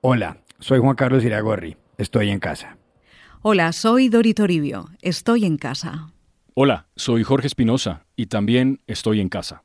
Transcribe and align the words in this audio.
Hola, 0.00 0.36
soy 0.60 0.78
Juan 0.78 0.94
Carlos 0.94 1.24
Iragorri. 1.24 1.76
Estoy 1.96 2.30
en 2.30 2.38
casa. 2.38 2.76
Hola, 3.42 3.72
soy 3.72 4.08
Dori 4.08 4.32
Toribio. 4.32 4.90
Estoy 5.02 5.44
en 5.44 5.56
casa. 5.56 6.12
Hola, 6.54 6.86
soy 6.94 7.24
Jorge 7.24 7.48
Espinosa 7.48 8.06
y 8.14 8.26
también 8.26 8.78
estoy 8.86 9.20
en 9.20 9.28
casa. 9.28 9.64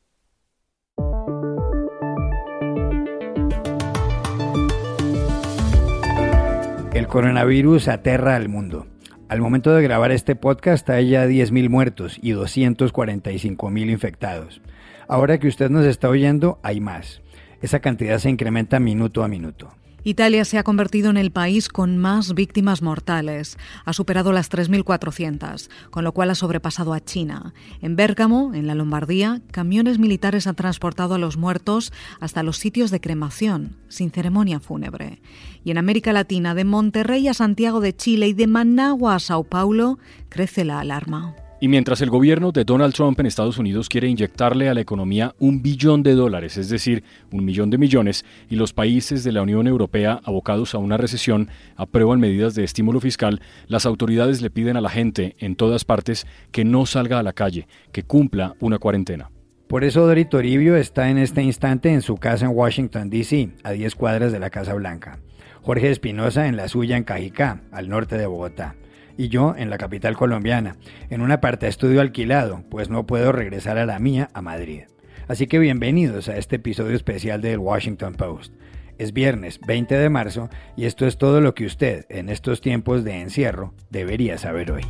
El 6.96 7.08
coronavirus 7.08 7.88
aterra 7.88 8.36
al 8.36 8.50
mundo. 8.50 8.88
Al 9.30 9.40
momento 9.40 9.72
de 9.76 9.84
grabar 9.84 10.12
este 10.12 10.36
podcast 10.36 10.90
hay 10.90 11.10
ya 11.10 11.28
10.000 11.28 11.70
muertos 11.70 12.18
y 12.20 12.32
245.000 12.32 13.92
infectados. 13.92 14.64
Ahora 15.08 15.38
que 15.38 15.48
usted 15.48 15.70
nos 15.70 15.86
está 15.86 16.10
oyendo, 16.10 16.58
hay 16.64 16.82
más. 16.82 17.22
Esa 17.62 17.82
cantidad 17.82 18.18
se 18.18 18.32
incrementa 18.32 18.80
minuto 18.80 19.24
a 19.24 19.28
minuto. 19.28 19.72
Italia 20.04 20.44
se 20.44 20.58
ha 20.58 20.64
convertido 20.64 21.10
en 21.10 21.18
el 21.18 21.32
país 21.32 21.70
con 21.70 21.98
más 21.98 22.34
víctimas 22.34 22.82
mortales. 22.82 23.58
Ha 23.86 23.94
superado 23.94 24.34
las 24.34 24.52
3.400, 24.52 25.70
con 25.92 26.04
lo 26.04 26.12
cual 26.12 26.30
ha 26.30 26.36
sobrepasado 26.36 26.94
a 26.94 27.00
China. 27.00 27.54
En 27.82 27.96
Bérgamo, 27.96 28.54
en 28.54 28.68
la 28.68 28.76
Lombardía, 28.76 29.42
camiones 29.52 30.00
militares 30.00 30.46
han 30.46 30.56
transportado 30.56 31.16
a 31.16 31.20
los 31.20 31.38
muertos 31.38 31.94
hasta 32.20 32.44
los 32.44 32.58
sitios 32.58 32.92
de 32.92 33.00
cremación, 33.00 33.78
sin 33.88 34.12
ceremonia 34.12 34.60
fúnebre. 34.60 35.22
Y 35.64 35.72
en 35.72 35.78
América 35.78 36.12
Latina, 36.12 36.54
de 36.54 36.66
Monterrey 36.66 37.28
a 37.30 37.34
Santiago 37.34 37.80
de 37.80 37.96
Chile 37.96 38.28
y 38.28 38.34
de 38.34 38.48
Managua 38.48 39.16
a 39.16 39.20
Sao 39.20 39.46
Paulo, 39.46 40.00
crece 40.30 40.66
la 40.66 40.80
alarma. 40.82 41.36
Y 41.64 41.70
mientras 41.70 42.02
el 42.02 42.10
gobierno 42.10 42.52
de 42.52 42.66
Donald 42.66 42.94
Trump 42.94 43.18
en 43.22 43.26
Estados 43.26 43.58
Unidos 43.58 43.88
quiere 43.88 44.10
inyectarle 44.10 44.68
a 44.68 44.74
la 44.74 44.82
economía 44.82 45.34
un 45.40 45.62
billón 45.62 46.04
de 46.04 46.12
dólares, 46.12 46.58
es 46.58 46.68
decir, 46.68 47.06
un 47.32 47.46
millón 47.46 47.70
de 47.70 47.78
millones, 47.78 48.26
y 48.50 48.58
los 48.58 48.74
países 48.74 49.24
de 49.24 49.32
la 49.32 49.44
Unión 49.44 49.66
Europea 49.66 50.20
abocados 50.26 50.76
a 50.76 50.80
una 50.80 50.98
recesión 50.98 51.48
aprueban 51.78 52.20
medidas 52.20 52.54
de 52.54 52.66
estímulo 52.66 53.00
fiscal, 53.00 53.40
las 53.68 53.86
autoridades 53.86 54.42
le 54.42 54.50
piden 54.50 54.76
a 54.76 54.82
la 54.82 54.90
gente 54.90 55.38
en 55.40 55.56
todas 55.56 55.86
partes 55.86 56.28
que 56.52 56.66
no 56.66 56.86
salga 56.86 57.20
a 57.20 57.24
la 57.24 57.32
calle, 57.32 57.70
que 57.94 58.04
cumpla 58.04 58.56
una 58.60 58.78
cuarentena. 58.78 59.32
Por 59.70 59.86
eso 59.86 60.06
Dori 60.06 60.26
Toribio 60.26 60.76
está 60.76 61.10
en 61.10 61.18
este 61.18 61.44
instante 61.44 61.94
en 61.94 62.02
su 62.02 62.18
casa 62.18 62.46
en 62.46 62.52
Washington, 62.52 63.10
D.C., 63.10 63.52
a 63.64 63.72
10 63.72 63.96
cuadras 63.96 64.34
de 64.34 64.40
la 64.40 64.50
Casa 64.50 64.74
Blanca. 64.74 65.20
Jorge 65.62 65.92
Espinosa 65.92 66.46
en 66.46 66.58
la 66.58 66.68
suya 66.68 66.98
en 66.98 67.06
Cajicá, 67.06 67.62
al 67.72 67.88
norte 67.88 68.18
de 68.18 68.26
Bogotá 68.26 68.76
y 69.18 69.30
yo 69.30 69.56
en 69.58 69.70
la 69.70 69.78
capital 69.78 70.16
colombiana, 70.16 70.76
en 71.10 71.22
un 71.22 71.32
estudio 71.68 72.02
alquilado, 72.02 72.64
pues 72.70 72.90
no 72.90 73.06
puedo 73.06 73.32
regresar 73.32 73.78
a 73.78 73.86
la 73.86 74.00
mía 74.00 74.30
a 74.34 74.42
Madrid. 74.42 74.84
Así 75.28 75.48
que 75.48 75.60
bienvenidos 75.60 76.30
a 76.30 76.38
este 76.38 76.58
episodio 76.58 76.96
especial 76.96 77.42
del 77.42 77.60
Washington 77.60 78.14
Post. 78.16 78.54
Es 78.98 79.14
viernes 79.14 79.60
20 79.66 79.96
de 79.96 80.10
marzo 80.10 80.50
y 80.76 80.86
esto 80.86 81.08
es 81.08 81.18
todo 81.18 81.42
lo 81.42 81.56
que 81.56 81.66
usted 81.66 82.06
en 82.10 82.30
estos 82.30 82.62
tiempos 82.62 83.04
de 83.04 83.22
encierro 83.22 83.74
debería 83.90 84.38
saber 84.38 84.72
hoy. 84.72 84.84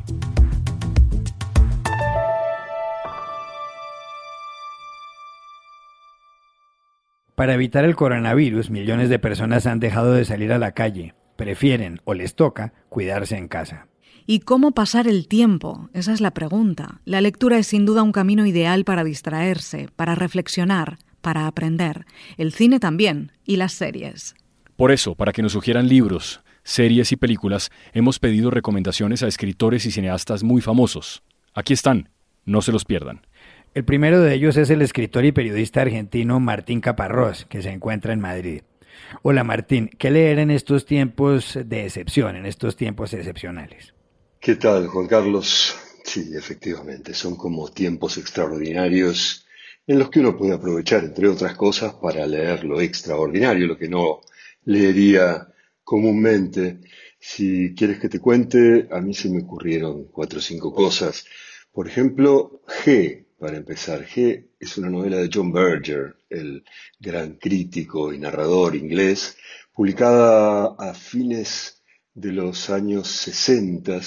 Para 7.35 7.55
evitar 7.55 7.83
el 7.83 7.95
coronavirus, 7.95 8.69
millones 8.69 9.09
de 9.09 9.19
personas 9.19 9.65
han 9.65 9.79
dejado 9.79 10.13
de 10.13 10.23
salir 10.23 10.53
a 10.53 10.59
la 10.59 10.73
calle. 10.73 11.15
Prefieren 11.35 11.99
o 12.03 12.13
les 12.13 12.35
toca 12.35 12.73
cuidarse 12.89 13.37
en 13.37 13.47
casa. 13.47 13.87
¿Y 14.25 14.39
cómo 14.39 14.71
pasar 14.71 15.07
el 15.07 15.27
tiempo? 15.27 15.89
Esa 15.93 16.13
es 16.13 16.21
la 16.21 16.31
pregunta. 16.31 17.01
La 17.03 17.19
lectura 17.19 17.57
es 17.57 17.67
sin 17.67 17.85
duda 17.85 18.03
un 18.03 18.13
camino 18.13 18.45
ideal 18.45 18.85
para 18.85 19.03
distraerse, 19.03 19.89
para 19.97 20.15
reflexionar, 20.15 20.97
para 21.19 21.45
aprender. 21.45 22.05
El 22.37 22.53
cine 22.53 22.79
también, 22.79 23.33
y 23.45 23.57
las 23.57 23.73
series. 23.73 24.35
Por 24.77 24.91
eso, 24.91 25.15
para 25.15 25.33
que 25.33 25.41
nos 25.41 25.51
sugieran 25.51 25.89
libros, 25.89 26.39
series 26.63 27.11
y 27.11 27.17
películas, 27.17 27.69
hemos 27.91 28.19
pedido 28.19 28.49
recomendaciones 28.49 29.23
a 29.23 29.27
escritores 29.27 29.85
y 29.85 29.91
cineastas 29.91 30.43
muy 30.43 30.61
famosos. 30.61 31.21
Aquí 31.53 31.73
están, 31.73 32.07
no 32.45 32.61
se 32.61 32.71
los 32.71 32.85
pierdan. 32.85 33.27
El 33.73 33.83
primero 33.83 34.21
de 34.21 34.35
ellos 34.35 34.55
es 34.55 34.69
el 34.69 34.81
escritor 34.81 35.25
y 35.25 35.33
periodista 35.33 35.81
argentino 35.81 36.39
Martín 36.39 36.79
Caparrós, 36.79 37.45
que 37.49 37.61
se 37.61 37.71
encuentra 37.71 38.13
en 38.13 38.21
Madrid. 38.21 38.61
Hola 39.21 39.43
Martín, 39.43 39.89
¿qué 39.97 40.11
leer 40.11 40.39
en 40.39 40.49
estos 40.49 40.85
tiempos 40.85 41.59
de 41.65 41.85
excepción, 41.85 42.37
en 42.37 42.45
estos 42.45 42.77
tiempos 42.77 43.13
excepcionales? 43.13 43.93
¿Qué 44.45 44.55
tal, 44.57 44.87
Juan 44.87 45.07
Carlos? 45.07 45.73
Sí, 46.03 46.33
efectivamente, 46.35 47.13
son 47.13 47.37
como 47.37 47.71
tiempos 47.71 48.17
extraordinarios 48.17 49.47
en 49.87 49.97
los 49.99 50.09
que 50.09 50.19
uno 50.19 50.37
puede 50.37 50.51
aprovechar, 50.53 51.05
entre 51.05 51.29
otras 51.29 51.55
cosas, 51.55 51.93
para 51.93 52.27
leer 52.27 52.65
lo 52.65 52.81
extraordinario, 52.81 53.67
lo 53.67 53.77
que 53.77 53.87
no 53.87 54.19
leería 54.65 55.47
comúnmente. 55.81 56.81
Si 57.17 57.73
quieres 57.73 58.01
que 58.01 58.09
te 58.09 58.19
cuente, 58.19 58.89
a 58.91 58.99
mí 58.99 59.13
se 59.13 59.29
me 59.29 59.43
ocurrieron 59.43 60.09
cuatro 60.11 60.39
o 60.39 60.41
cinco 60.41 60.73
cosas. 60.73 61.23
Por 61.71 61.87
ejemplo, 61.87 62.63
G, 62.67 63.25
para 63.39 63.55
empezar. 63.55 64.05
G 64.05 64.45
es 64.59 64.77
una 64.77 64.89
novela 64.89 65.19
de 65.19 65.29
John 65.33 65.53
Berger, 65.53 66.17
el 66.29 66.65
gran 66.99 67.35
crítico 67.37 68.11
y 68.11 68.19
narrador 68.19 68.75
inglés, 68.75 69.37
publicada 69.73 70.75
a 70.77 70.93
fines 70.93 71.81
de 72.13 72.33
los 72.33 72.69
años 72.69 73.07
60 73.07 74.01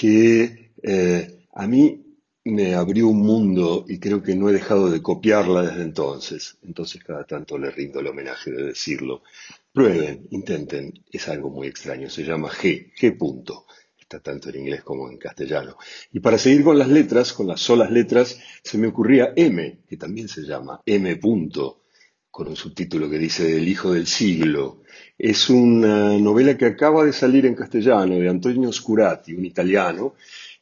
que 0.00 0.72
eh, 0.82 1.44
a 1.52 1.66
mí 1.66 2.16
me 2.44 2.74
abrió 2.74 3.08
un 3.08 3.20
mundo 3.20 3.84
y 3.86 3.98
creo 3.98 4.22
que 4.22 4.34
no 4.34 4.48
he 4.48 4.52
dejado 4.54 4.90
de 4.90 5.02
copiarla 5.02 5.60
desde 5.60 5.82
entonces. 5.82 6.56
Entonces 6.62 7.04
cada 7.04 7.24
tanto 7.24 7.58
le 7.58 7.70
rindo 7.70 8.00
el 8.00 8.06
homenaje 8.06 8.50
de 8.50 8.62
decirlo. 8.68 9.22
Prueben, 9.70 10.26
intenten, 10.30 11.04
es 11.12 11.28
algo 11.28 11.50
muy 11.50 11.68
extraño, 11.68 12.08
se 12.08 12.24
llama 12.24 12.48
G, 12.48 12.94
G 12.98 13.18
punto. 13.18 13.66
Está 13.98 14.20
tanto 14.20 14.48
en 14.48 14.60
inglés 14.60 14.82
como 14.82 15.10
en 15.10 15.18
castellano. 15.18 15.76
Y 16.10 16.20
para 16.20 16.38
seguir 16.38 16.64
con 16.64 16.78
las 16.78 16.88
letras, 16.88 17.34
con 17.34 17.46
las 17.46 17.60
solas 17.60 17.90
letras, 17.90 18.40
se 18.64 18.78
me 18.78 18.86
ocurría 18.88 19.34
M, 19.36 19.80
que 19.86 19.98
también 19.98 20.28
se 20.28 20.40
llama 20.40 20.80
M 20.86 21.14
punto, 21.16 21.82
con 22.30 22.48
un 22.48 22.56
subtítulo 22.56 23.10
que 23.10 23.18
dice 23.18 23.54
El 23.54 23.68
hijo 23.68 23.92
del 23.92 24.06
siglo. 24.06 24.80
Es 25.22 25.50
una 25.50 26.18
novela 26.18 26.56
que 26.56 26.64
acaba 26.64 27.04
de 27.04 27.12
salir 27.12 27.44
en 27.44 27.54
castellano 27.54 28.14
de 28.14 28.26
Antonio 28.26 28.72
Scurati, 28.72 29.34
un 29.34 29.44
italiano, 29.44 30.14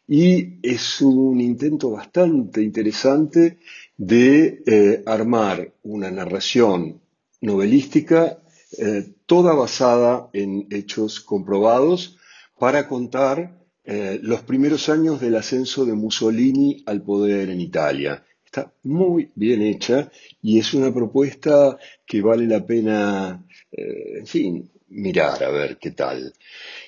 y 0.08 0.58
es 0.62 1.00
un 1.00 1.40
intento 1.40 1.92
bastante 1.92 2.60
interesante 2.60 3.58
de 3.96 4.60
eh, 4.66 5.02
armar 5.06 5.74
una 5.84 6.10
narración 6.10 7.00
novelística 7.40 8.40
eh, 8.76 9.06
toda 9.26 9.54
basada 9.54 10.28
en 10.32 10.66
hechos 10.70 11.20
comprobados 11.20 12.18
para 12.58 12.88
contar 12.88 13.60
eh, 13.84 14.18
los 14.24 14.42
primeros 14.42 14.88
años 14.88 15.20
del 15.20 15.36
ascenso 15.36 15.84
de 15.84 15.94
Mussolini 15.94 16.82
al 16.84 17.02
poder 17.02 17.50
en 17.50 17.60
Italia. 17.60 18.24
Está 18.44 18.72
muy 18.82 19.30
bien 19.34 19.62
hecha 19.62 20.10
y 20.42 20.58
es 20.58 20.74
una 20.74 20.92
propuesta 20.92 21.78
que 22.06 22.22
vale 22.22 22.46
la 22.46 22.64
pena, 22.66 23.44
eh, 23.70 24.18
en 24.18 24.26
fin, 24.26 24.70
mirar 24.88 25.42
a 25.42 25.50
ver 25.50 25.78
qué 25.78 25.90
tal. 25.90 26.32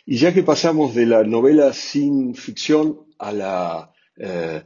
Y 0.07 0.17
ya 0.17 0.33
que 0.33 0.43
pasamos 0.43 0.95
de 0.95 1.07
la 1.07 1.23
novela 1.25 1.73
sin 1.73 2.35
ficción 2.35 3.01
a 3.19 3.33
la, 3.33 3.93
eh, 4.17 4.63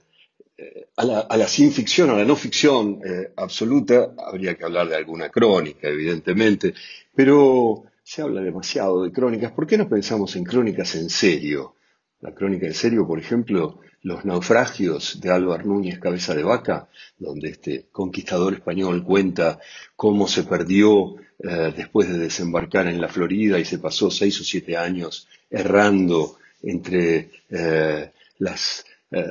a 0.96 1.04
la, 1.04 1.20
a 1.20 1.36
la, 1.36 1.48
sin 1.48 1.72
ficción, 1.72 2.10
a 2.10 2.16
la 2.16 2.24
no 2.24 2.36
ficción 2.36 3.00
eh, 3.04 3.32
absoluta, 3.36 4.14
habría 4.18 4.54
que 4.54 4.64
hablar 4.64 4.88
de 4.88 4.96
alguna 4.96 5.28
crónica, 5.28 5.88
evidentemente, 5.88 6.74
pero 7.14 7.84
se 8.02 8.22
habla 8.22 8.40
demasiado 8.42 9.02
de 9.02 9.12
crónicas. 9.12 9.52
¿Por 9.52 9.66
qué 9.66 9.76
no 9.76 9.88
pensamos 9.88 10.36
en 10.36 10.44
crónicas 10.44 10.94
en 10.94 11.10
serio? 11.10 11.74
La 12.20 12.34
crónica 12.34 12.66
en 12.66 12.74
serio, 12.74 13.06
por 13.06 13.18
ejemplo, 13.18 13.80
los 14.02 14.24
naufragios 14.24 15.20
de 15.20 15.30
Álvaro 15.30 15.64
Núñez 15.64 15.98
Cabeza 15.98 16.34
de 16.34 16.42
Vaca, 16.42 16.88
donde 17.18 17.48
este 17.48 17.86
conquistador 17.90 18.54
español 18.54 19.02
cuenta 19.02 19.58
cómo 19.96 20.28
se 20.28 20.44
perdió 20.44 21.16
eh, 21.36 21.72
después 21.76 22.08
de 22.08 22.18
desembarcar 22.18 22.86
en 22.86 23.00
la 23.00 23.08
Florida 23.08 23.58
y 23.58 23.64
se 23.64 23.78
pasó 23.78 24.10
seis 24.10 24.40
o 24.40 24.44
siete 24.44 24.76
años 24.76 25.26
errando 25.50 26.38
entre 26.62 27.30
eh, 27.50 28.12
las 28.38 28.84
eh, 29.10 29.24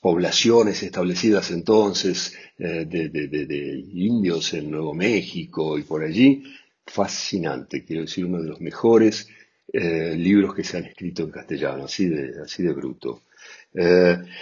poblaciones 0.00 0.82
establecidas 0.82 1.50
entonces 1.52 2.34
de, 2.58 2.86
de, 2.86 3.84
indios 3.92 4.52
en 4.54 4.70
Nuevo 4.70 4.94
México 4.94 5.78
y 5.78 5.82
por 5.82 6.02
allí. 6.02 6.42
Fascinante, 6.84 7.84
quiero 7.84 8.02
decir, 8.02 8.24
uno 8.24 8.40
de 8.40 8.48
los 8.48 8.60
mejores 8.60 9.28
libros 9.72 10.54
que 10.54 10.64
se 10.64 10.78
han 10.78 10.84
escrito 10.84 11.24
en 11.24 11.30
castellano, 11.30 11.84
así 11.84 12.06
de, 12.06 12.42
así 12.42 12.62
de 12.62 12.72
bruto. 12.72 13.22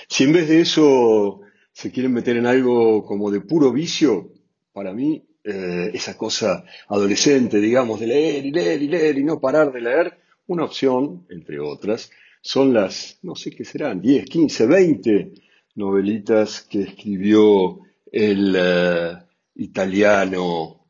Si 0.09 0.25
en 0.25 0.33
vez 0.33 0.49
de 0.49 0.61
eso 0.61 1.41
se 1.73 1.91
quieren 1.91 2.13
meter 2.13 2.37
en 2.37 2.47
algo 2.47 3.05
como 3.05 3.31
de 3.31 3.41
puro 3.41 3.73
vicio, 3.73 4.31
para 4.73 4.93
mí 4.93 5.25
eh, 5.45 5.91
esa 5.95 6.17
cosa 6.17 6.65
adolescente, 6.89 7.59
digamos, 7.61 8.01
de 8.01 8.07
leer 8.09 8.47
y 8.47 8.51
leer 8.51 8.83
y 8.83 8.89
leer 8.89 9.19
y 9.19 9.25
no 9.25 9.41
parar 9.41 9.73
de 9.73 9.81
leer, 9.81 10.19
una 10.47 10.65
opción, 10.65 11.27
entre 11.31 11.61
otras, 11.61 12.11
son 12.41 12.75
las, 12.75 13.19
no 13.23 13.35
sé 13.37 13.51
qué 13.51 13.65
serán, 13.65 14.01
10, 14.01 14.27
15, 14.27 14.67
20 14.67 15.33
novelitas 15.77 16.63
que 16.63 16.83
escribió 16.83 17.81
el 18.13 18.55
eh, 18.57 19.13
italiano 19.57 20.81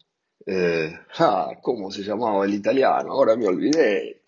Eh, 0.47 0.93
ah, 1.19 1.53
¿Cómo 1.63 1.91
se 1.91 2.03
llamaba 2.03 2.45
el 2.45 2.55
italiano? 2.55 3.13
Ahora 3.13 3.37
me 3.37 3.47
olvidé. 3.47 4.23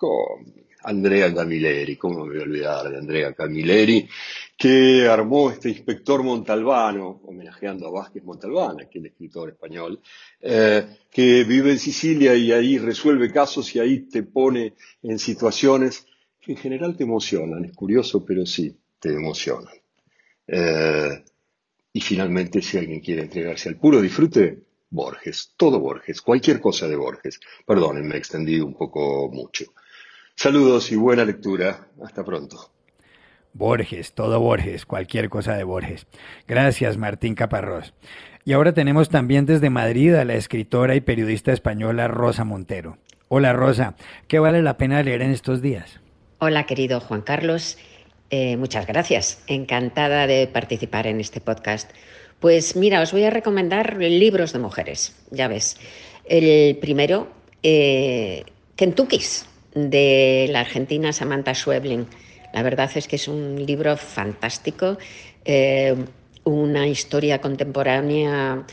Andrea 0.86 1.34
Camilleri, 1.34 1.96
¿cómo 1.96 2.24
me 2.24 2.30
voy 2.30 2.40
a 2.40 2.44
olvidar 2.44 2.88
de 2.88 2.98
Andrea 2.98 3.32
Camilleri? 3.32 4.08
Que 4.56 5.08
armó 5.08 5.50
este 5.50 5.68
inspector 5.68 6.22
Montalbano, 6.22 7.22
homenajeando 7.24 7.88
a 7.88 7.90
Vázquez 7.90 8.22
Montalbano, 8.22 8.78
aquel 8.82 9.06
escritor 9.06 9.48
español, 9.48 10.00
eh, 10.40 10.86
que 11.10 11.42
vive 11.42 11.72
en 11.72 11.80
Sicilia 11.80 12.36
y 12.36 12.52
ahí 12.52 12.78
resuelve 12.78 13.32
casos 13.32 13.74
y 13.74 13.80
ahí 13.80 14.08
te 14.08 14.22
pone 14.22 14.74
en 15.02 15.18
situaciones 15.18 16.06
que 16.40 16.52
en 16.52 16.58
general 16.58 16.96
te 16.96 17.02
emocionan. 17.02 17.64
Es 17.64 17.72
curioso, 17.72 18.24
pero 18.24 18.46
sí, 18.46 18.76
te 19.00 19.12
emocionan. 19.12 19.74
Eh, 20.46 21.24
y 21.92 22.00
finalmente, 22.00 22.62
si 22.62 22.78
alguien 22.78 23.00
quiere 23.00 23.22
entregarse 23.22 23.68
al 23.68 23.76
puro 23.76 24.00
disfrute, 24.00 24.62
Borges, 24.88 25.52
todo 25.56 25.80
Borges, 25.80 26.22
cualquier 26.22 26.60
cosa 26.60 26.86
de 26.86 26.94
Borges. 26.94 27.40
Perdonen, 27.66 28.06
me 28.06 28.14
he 28.14 28.18
extendido 28.18 28.64
un 28.64 28.74
poco 28.74 29.28
mucho. 29.32 29.64
Saludos 30.38 30.92
y 30.92 30.96
buena 30.96 31.24
lectura. 31.24 31.88
Hasta 32.04 32.22
pronto. 32.22 32.70
Borges, 33.54 34.12
todo 34.12 34.38
Borges, 34.38 34.84
cualquier 34.84 35.30
cosa 35.30 35.54
de 35.54 35.64
Borges. 35.64 36.06
Gracias, 36.46 36.98
Martín 36.98 37.34
Caparrós. 37.34 37.94
Y 38.44 38.52
ahora 38.52 38.74
tenemos 38.74 39.08
también 39.08 39.46
desde 39.46 39.70
Madrid 39.70 40.14
a 40.14 40.26
la 40.26 40.34
escritora 40.34 40.94
y 40.94 41.00
periodista 41.00 41.52
española 41.52 42.06
Rosa 42.06 42.44
Montero. 42.44 42.98
Hola 43.28 43.54
Rosa, 43.54 43.96
¿qué 44.28 44.38
vale 44.38 44.62
la 44.62 44.76
pena 44.76 45.02
leer 45.02 45.22
en 45.22 45.30
estos 45.30 45.62
días? 45.62 46.00
Hola 46.38 46.66
querido 46.66 47.00
Juan 47.00 47.22
Carlos, 47.22 47.78
eh, 48.28 48.58
muchas 48.58 48.86
gracias. 48.86 49.42
Encantada 49.46 50.26
de 50.26 50.46
participar 50.48 51.06
en 51.06 51.18
este 51.18 51.40
podcast. 51.40 51.90
Pues 52.40 52.76
mira, 52.76 53.00
os 53.00 53.10
voy 53.10 53.24
a 53.24 53.30
recomendar 53.30 53.96
libros 53.96 54.52
de 54.52 54.58
mujeres, 54.58 55.16
ya 55.30 55.48
ves. 55.48 55.78
El 56.26 56.76
primero, 56.76 57.28
eh, 57.62 58.44
Kentucky's, 58.76 59.48
de 59.76 60.48
la 60.50 60.60
argentina 60.60 61.12
Samantha 61.12 61.54
Schweblin. 61.54 62.06
La 62.52 62.62
verdad 62.62 62.90
es 62.94 63.06
que 63.06 63.16
es 63.16 63.28
un 63.28 63.64
libro 63.64 63.96
fantástico, 63.96 64.96
eh, 65.44 65.94
una 66.44 66.88
historia 66.88 67.40
contemporánea 67.40 68.64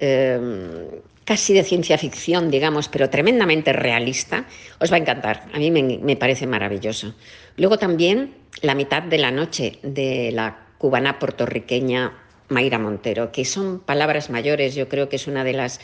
eh, 0.00 1.00
casi 1.24 1.52
de 1.52 1.62
ciencia 1.62 1.98
ficción, 1.98 2.50
digamos, 2.50 2.88
pero 2.88 3.10
tremendamente 3.10 3.72
realista. 3.72 4.46
Os 4.80 4.90
va 4.90 4.96
a 4.96 5.00
encantar, 5.00 5.44
a 5.52 5.58
mí 5.58 5.70
me 5.70 6.16
parece 6.16 6.46
maravilloso. 6.46 7.14
Luego 7.56 7.78
también 7.78 8.34
La 8.62 8.74
mitad 8.74 9.02
de 9.02 9.18
la 9.18 9.30
noche 9.30 9.78
de 9.82 10.30
la 10.32 10.56
cubana 10.78 11.18
puertorriqueña 11.18 12.14
Mayra 12.48 12.78
Montero, 12.78 13.30
que 13.30 13.44
son 13.44 13.80
palabras 13.80 14.30
mayores, 14.30 14.74
yo 14.74 14.88
creo 14.88 15.10
que 15.10 15.16
es 15.16 15.26
una 15.26 15.44
de 15.44 15.52
las 15.52 15.78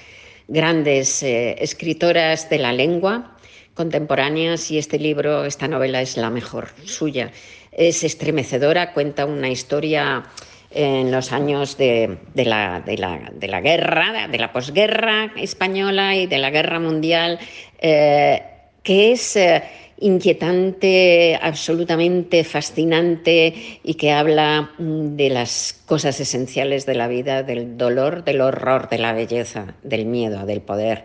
grandes 0.49 1.23
eh, 1.23 1.57
escritoras 1.59 2.49
de 2.49 2.59
la 2.59 2.73
lengua 2.73 3.37
contemporáneas 3.83 4.71
y 4.71 4.79
este 4.79 4.97
libro, 4.97 5.45
esta 5.45 5.67
novela 5.67 6.01
es 6.01 6.17
la 6.17 6.31
mejor 6.31 6.69
suya. 6.85 7.33
Es 7.73 8.05
estremecedora, 8.05 8.93
cuenta 8.93 9.27
una 9.27 9.49
historia 9.49 10.23
en 10.71 11.11
los 11.11 11.33
años 11.33 11.77
de, 11.77 12.17
la, 12.37 12.81
de 12.81 12.97
la, 12.97 13.61
guerra, 13.61 14.29
de 14.29 14.39
la 14.39 14.53
posguerra 14.53 15.33
española 15.37 16.15
y 16.15 16.29
de 16.29 16.39
la 16.39 16.51
guerra 16.51 16.79
mundial, 16.79 17.41
eh, 17.81 18.43
que 18.85 19.13
es... 19.13 19.37
Eh, 19.37 19.63
inquietante, 20.05 21.39
absolutamente 21.41 22.43
fascinante 22.43 23.55
y 23.85 23.95
que 23.95 24.11
habla 24.11 24.73
mm, 24.77 25.15
de 25.15 25.31
las 25.31 25.81
cosas 25.87 26.19
esenciales 26.19 26.87
de 26.87 26.97
la 26.97 27.07
vida, 27.07 27.45
del 27.45 27.79
dolor, 27.79 28.25
del 28.25 28.41
horror, 28.41 28.89
de 28.89 28.99
la 28.99 29.13
belleza, 29.13 29.77
del 29.85 30.07
miedo, 30.07 30.45
del 30.45 30.61
poder, 30.61 31.05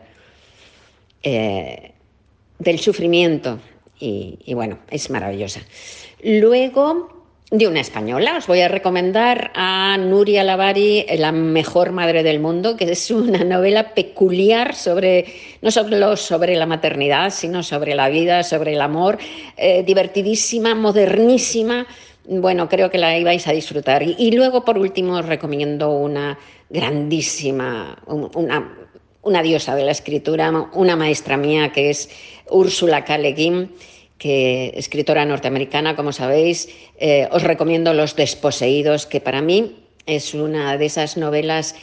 eh, 1.22 1.92
del 2.60 2.80
sufrimiento. 2.80 3.60
Y, 4.00 4.54
bueno, 4.54 4.80
es 4.92 5.10
maravillosa. 5.10 5.62
Luego, 6.24 7.18
de 7.50 7.68
una 7.68 7.80
española. 7.80 8.36
Os 8.38 8.48
voy 8.48 8.62
a 8.62 8.68
recomendar 8.68 9.52
a 9.56 9.98
Nuria 9.98 10.44
Lavari, 10.44 11.06
La 11.18 11.32
mejor 11.32 11.92
madre 11.92 12.22
del 12.22 12.40
mundo, 12.40 12.76
que 12.76 12.92
es 12.92 13.10
una 13.10 13.44
novela 13.44 13.94
peculiar 13.94 14.76
sobre, 14.76 15.26
no 15.62 15.72
solo 15.72 16.18
sobre 16.18 16.56
la 16.56 16.66
maternidad, 16.66 17.32
sino 17.32 17.64
sobre 17.64 17.96
la 17.96 18.10
vida, 18.10 18.44
sobre 18.44 18.74
el 18.74 18.82
amor, 18.82 19.18
eh, 19.56 19.84
divertidísima, 19.84 20.76
modernísima. 20.76 21.88
Bueno, 22.26 22.68
creo 22.68 22.92
que 22.92 22.98
la 22.98 23.18
ibais 23.18 23.48
a 23.48 23.54
disfrutar. 23.54 24.04
Y, 24.04 24.32
luego, 24.32 24.66
por 24.66 24.78
último, 24.78 25.18
os 25.18 25.26
recomiendo 25.26 25.92
una 25.92 26.38
grandísima, 26.70 27.98
una, 28.06 28.76
una 29.22 29.42
diosa 29.42 29.76
de 29.76 29.84
la 29.84 29.92
escritura, 29.92 30.70
una 30.74 30.96
maestra 30.96 31.38
mía, 31.38 31.72
que 31.72 31.90
es 31.90 32.10
Úrsula 32.50 33.04
K 33.06 33.18
que 34.18 34.74
escritora 34.76 35.26
norteamericana, 35.26 35.96
como 35.96 36.12
sabéis, 36.12 36.70
eh, 37.00 37.28
os 37.32 37.44
recomiendo 37.44 37.94
Los 37.94 38.16
Desposeídos, 38.16 39.06
que 39.06 39.22
para 39.22 39.42
mí 39.42 39.76
es 40.06 40.34
una 40.34 40.78
de 40.78 40.86
esas 40.86 41.18
novelas 41.18 41.76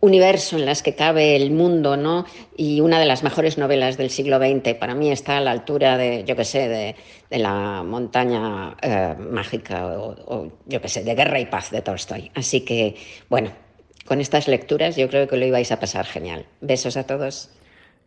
universo 0.00 0.56
en 0.56 0.64
las 0.64 0.82
que 0.82 0.94
cabe 0.94 1.36
el 1.36 1.50
mundo, 1.50 1.96
¿no? 1.96 2.24
Y 2.56 2.80
una 2.80 2.98
de 2.98 3.06
las 3.06 3.22
mejores 3.22 3.58
novelas 3.58 3.98
del 3.98 4.10
siglo 4.10 4.38
XX. 4.38 4.74
Para 4.74 4.94
mí 4.94 5.10
está 5.10 5.36
a 5.36 5.40
la 5.40 5.50
altura 5.50 5.98
de, 5.98 6.24
yo 6.24 6.36
qué 6.36 6.44
sé, 6.44 6.68
de, 6.68 6.96
la 7.38 7.82
montaña 7.82 8.76
eh, 8.80 9.14
mágica 9.18 9.98
o, 9.98 10.16
o, 10.26 10.52
yo 10.66 10.80
qué 10.80 10.88
sé, 10.88 11.04
de 11.04 11.14
Guerra 11.14 11.38
y 11.38 11.46
Paz 11.46 11.70
de 11.70 11.82
Tolstoy. 11.82 12.30
Así 12.34 12.62
que, 12.62 12.96
bueno, 13.28 13.52
con 14.06 14.20
estas 14.20 14.48
lecturas 14.48 14.96
yo 14.96 15.08
creo 15.08 15.28
que 15.28 15.36
lo 15.36 15.44
ibais 15.44 15.70
a 15.70 15.78
pasar 15.78 16.06
genial. 16.06 16.46
Besos 16.60 16.96
a 16.96 17.04
todos. 17.04 17.50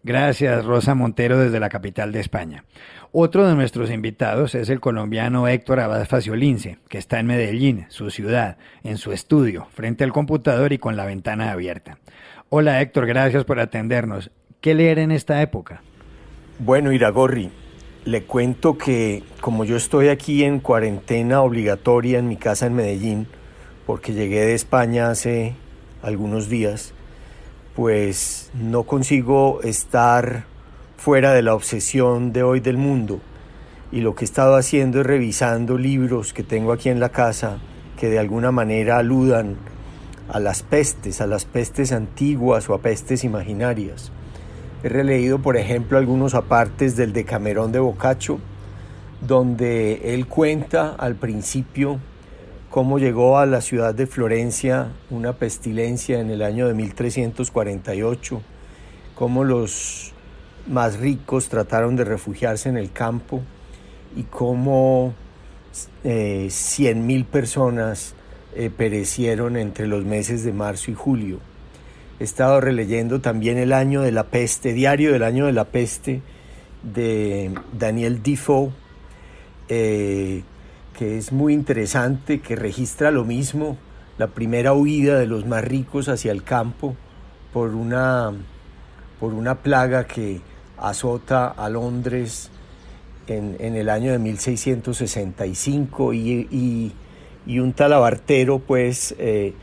Gracias, 0.05 0.65
Rosa 0.65 0.95
Montero, 0.95 1.39
desde 1.39 1.61
la 1.61 1.69
capital 1.69 2.11
de 2.11 2.19
España. 2.19 2.65
Otro 3.13 3.47
de 3.47 3.55
nuestros 3.55 3.89
invitados 3.89 4.53
es 4.53 4.69
el 4.69 4.81
colombiano 4.81 5.47
Héctor 5.47 5.79
Abad 5.79 6.05
Faciolince, 6.05 6.77
que 6.89 6.97
está 6.97 7.21
en 7.21 7.27
Medellín, 7.27 7.85
su 7.87 8.09
ciudad, 8.09 8.57
en 8.83 8.97
su 8.97 9.13
estudio, 9.13 9.67
frente 9.73 10.03
al 10.03 10.11
computador 10.11 10.73
y 10.73 10.77
con 10.77 10.97
la 10.97 11.05
ventana 11.05 11.53
abierta. 11.53 11.99
Hola 12.49 12.81
Héctor, 12.81 13.07
gracias 13.07 13.45
por 13.45 13.61
atendernos. 13.61 14.29
¿Qué 14.59 14.73
leer 14.73 14.99
en 14.99 15.11
esta 15.11 15.41
época? 15.41 15.81
Bueno, 16.59 16.91
Iragorri, 16.91 17.49
le 18.03 18.23
cuento 18.23 18.77
que 18.77 19.23
como 19.39 19.63
yo 19.63 19.77
estoy 19.77 20.09
aquí 20.09 20.43
en 20.43 20.59
cuarentena 20.59 21.41
obligatoria 21.41 22.19
en 22.19 22.27
mi 22.27 22.35
casa 22.35 22.67
en 22.67 22.75
Medellín, 22.75 23.27
porque 23.85 24.11
llegué 24.11 24.41
de 24.41 24.53
España 24.53 25.09
hace 25.09 25.55
algunos 26.01 26.49
días, 26.49 26.93
pues 27.75 28.51
no 28.53 28.83
consigo 28.83 29.61
estar 29.63 30.45
fuera 30.97 31.33
de 31.33 31.41
la 31.41 31.55
obsesión 31.55 32.31
de 32.31 32.43
hoy 32.43 32.59
del 32.59 32.77
mundo. 32.77 33.19
Y 33.91 34.01
lo 34.01 34.15
que 34.15 34.25
he 34.25 34.27
estado 34.27 34.55
haciendo 34.55 35.01
es 35.01 35.05
revisando 35.05 35.77
libros 35.77 36.33
que 36.33 36.43
tengo 36.43 36.71
aquí 36.71 36.89
en 36.89 36.99
la 36.99 37.09
casa 37.09 37.59
que 37.97 38.09
de 38.09 38.19
alguna 38.19 38.51
manera 38.51 38.97
aludan 38.97 39.55
a 40.29 40.39
las 40.39 40.63
pestes, 40.63 41.21
a 41.21 41.27
las 41.27 41.45
pestes 41.45 41.91
antiguas 41.91 42.69
o 42.69 42.73
a 42.73 42.79
pestes 42.79 43.23
imaginarias. 43.23 44.11
He 44.83 44.89
releído, 44.89 45.39
por 45.39 45.57
ejemplo, 45.57 45.97
algunos 45.97 46.33
apartes 46.33 46.95
del 46.95 47.13
Decamerón 47.13 47.71
de 47.71 47.79
Boccaccio, 47.79 48.39
donde 49.25 50.13
él 50.13 50.27
cuenta 50.27 50.95
al 50.95 51.15
principio 51.15 51.99
cómo 52.73 52.97
llegó 52.97 53.37
a 53.37 53.45
la 53.45 53.61
ciudad 53.61 53.93
de 53.93 54.07
Florencia 54.07 54.87
una 55.11 55.33
pestilencia 55.33 56.19
en 56.19 56.31
el 56.31 56.41
año 56.41 56.67
de 56.67 56.73
1348, 56.73 58.41
cómo 59.13 59.43
los 59.43 60.11
más 60.65 60.97
ricos 60.97 61.49
trataron 61.49 61.95
de 61.95 62.03
refugiarse 62.03 62.69
en 62.69 62.77
el 62.77 62.91
campo 62.91 63.43
y 64.15 64.23
cómo 64.23 65.13
eh, 66.03 66.47
100.000 66.47 67.25
personas 67.25 68.15
eh, 68.55 68.71
perecieron 68.75 69.55
entre 69.55 69.85
los 69.85 70.03
meses 70.03 70.43
de 70.43 70.51
marzo 70.51 70.89
y 70.89 70.95
julio. 70.95 71.41
He 72.19 72.23
estado 72.23 72.59
releyendo 72.59 73.21
también 73.21 73.59
el 73.59 73.71
año 73.71 74.01
de 74.01 74.11
la 74.11 74.23
peste, 74.23 74.73
diario 74.73 75.13
del 75.13 75.21
año 75.21 75.45
de 75.45 75.53
la 75.53 75.65
peste 75.65 76.23
de 76.81 77.53
Daniel 77.71 78.23
Defoe, 78.23 78.71
eh, 79.69 80.41
que 80.93 81.17
es 81.17 81.31
muy 81.31 81.53
interesante, 81.53 82.39
que 82.39 82.55
registra 82.55 83.11
lo 83.11 83.25
mismo, 83.25 83.77
la 84.17 84.27
primera 84.27 84.73
huida 84.73 85.17
de 85.19 85.25
los 85.25 85.45
más 85.45 85.63
ricos 85.63 86.07
hacia 86.07 86.31
el 86.31 86.43
campo 86.43 86.95
por 87.51 87.69
una, 87.75 88.31
por 89.19 89.33
una 89.33 89.55
plaga 89.55 90.05
que 90.05 90.41
azota 90.77 91.47
a 91.47 91.69
Londres 91.69 92.49
en, 93.27 93.75
el 93.75 93.89
año 93.89 94.11
de 94.11 94.19
1665 94.19 96.13
y, 96.13 96.93
y, 97.45 97.59
un 97.59 97.73
talabartero, 97.73 98.59
pues 98.59 99.15
eh, 99.17 99.53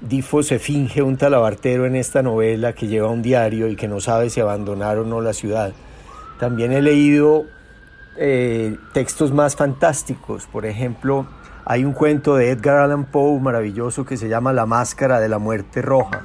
Difo 0.00 0.42
se 0.42 0.58
finge 0.58 1.02
un 1.02 1.16
talabartero 1.16 1.86
en 1.86 1.96
esta 1.96 2.22
novela 2.22 2.74
que 2.74 2.86
lleva 2.88 3.08
un 3.08 3.22
diario 3.22 3.68
y 3.68 3.76
que 3.76 3.88
no 3.88 4.00
sabe 4.00 4.30
si 4.30 4.40
abandonar 4.40 4.98
o 4.98 5.04
no 5.04 5.20
la 5.20 5.32
ciudad. 5.32 5.72
También 6.38 6.72
he 6.72 6.82
leído 6.82 7.44
eh, 8.16 8.76
textos 8.92 9.32
más 9.32 9.56
fantásticos. 9.56 10.46
Por 10.46 10.66
ejemplo, 10.66 11.26
hay 11.64 11.84
un 11.84 11.92
cuento 11.92 12.36
de 12.36 12.50
Edgar 12.50 12.78
Allan 12.78 13.06
Poe 13.06 13.40
maravilloso 13.40 14.04
que 14.04 14.18
se 14.18 14.28
llama 14.28 14.52
La 14.52 14.66
Máscara 14.66 15.18
de 15.18 15.30
la 15.30 15.38
Muerte 15.38 15.80
Roja, 15.80 16.22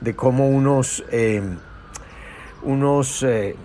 de 0.00 0.14
cómo 0.14 0.48
unos, 0.48 1.04
eh, 1.10 1.42
unos 2.62 3.22
eh, 3.22 3.56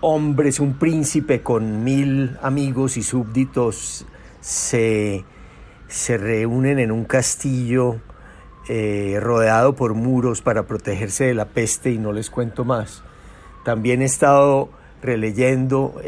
hombres, 0.00 0.58
un 0.58 0.74
príncipe 0.74 1.42
con 1.42 1.84
mil 1.84 2.36
amigos 2.42 2.96
y 2.96 3.02
súbditos 3.04 4.04
se, 4.40 5.24
se 5.86 6.18
reúnen 6.18 6.80
en 6.80 6.90
un 6.90 7.04
castillo 7.04 8.00
rodeado 9.20 9.74
por 9.74 9.92
muros 9.94 10.40
para 10.40 10.62
protegerse 10.62 11.24
de 11.24 11.34
la 11.34 11.46
peste 11.46 11.90
y 11.90 11.98
no 11.98 12.12
les 12.12 12.30
cuento 12.30 12.64
más. 12.64 13.02
También 13.64 14.00
he 14.00 14.06
estado 14.06 14.70
releyendo 15.02 16.00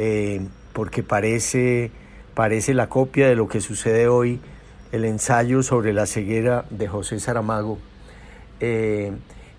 porque 0.75 1.03
parece, 1.03 1.91
parece 2.35 2.75
la 2.75 2.91
copia 2.91 3.27
de 3.27 3.37
lo 3.37 3.49
que 3.49 3.63
sucede 3.63 4.09
hoy, 4.09 4.41
el 4.93 5.07
ensayo 5.07 5.63
sobre 5.63 5.95
la 5.95 6.05
ceguera 6.05 6.67
de 6.69 6.87
José 6.87 7.19
Saramago 7.19 7.79
eh, 8.61 9.13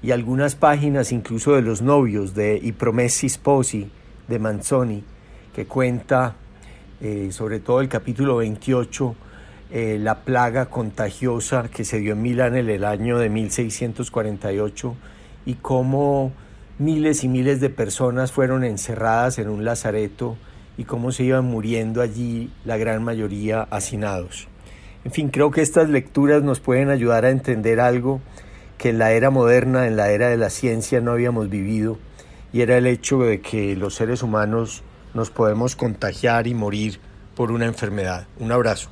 y 0.03 0.11
algunas 0.11 0.55
páginas 0.55 1.11
incluso 1.11 1.55
de 1.55 1.63
los 1.63 1.81
novios 1.81 2.35
de 2.35 2.59
I 2.61 2.73
Promessi 2.73 3.27
Sposi 3.27 3.89
de 4.27 4.37
Manzoni 4.37 5.03
que 5.55 5.65
cuenta 5.65 6.35
sobre 7.29 7.59
todo 7.59 7.81
el 7.81 7.89
capítulo 7.89 8.37
28 8.37 9.15
eh, 9.71 9.97
la 9.99 10.19
plaga 10.19 10.67
contagiosa 10.67 11.69
que 11.69 11.85
se 11.85 11.97
dio 11.97 12.13
en 12.13 12.21
Milán 12.21 12.55
en 12.55 12.69
el 12.69 12.85
año 12.85 13.17
de 13.17 13.29
1648 13.29 14.95
y 15.47 15.55
cómo 15.55 16.31
miles 16.77 17.23
y 17.23 17.27
miles 17.27 17.59
de 17.61 17.71
personas 17.71 18.31
fueron 18.31 18.63
encerradas 18.63 19.39
en 19.39 19.49
un 19.49 19.65
lazareto 19.65 20.37
y 20.77 20.83
cómo 20.83 21.11
se 21.11 21.23
iban 21.23 21.45
muriendo 21.45 22.01
allí 22.01 22.51
la 22.65 22.77
gran 22.77 23.03
mayoría 23.03 23.61
hacinados. 23.63 24.47
En 25.03 25.11
fin, 25.11 25.29
creo 25.29 25.51
que 25.51 25.61
estas 25.61 25.89
lecturas 25.89 26.43
nos 26.43 26.59
pueden 26.59 26.89
ayudar 26.89 27.25
a 27.25 27.29
entender 27.29 27.79
algo 27.79 28.21
que 28.77 28.89
en 28.89 28.97
la 28.97 29.11
era 29.11 29.29
moderna, 29.29 29.87
en 29.87 29.95
la 29.95 30.11
era 30.11 30.29
de 30.29 30.37
la 30.37 30.49
ciencia, 30.49 30.99
no 31.01 31.11
habíamos 31.11 31.49
vivido, 31.49 31.97
y 32.51 32.61
era 32.61 32.77
el 32.77 32.87
hecho 32.87 33.19
de 33.19 33.41
que 33.41 33.75
los 33.75 33.95
seres 33.95 34.23
humanos 34.23 34.83
nos 35.13 35.29
podemos 35.29 35.75
contagiar 35.75 36.47
y 36.47 36.53
morir 36.53 36.99
por 37.35 37.51
una 37.51 37.65
enfermedad. 37.65 38.27
Un 38.39 38.51
abrazo. 38.51 38.89